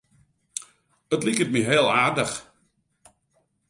[1.13, 2.35] It liket my heel aardich.